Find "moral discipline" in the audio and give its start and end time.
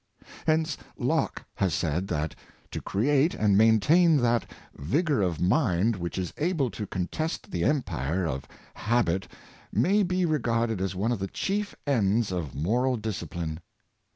12.55-13.59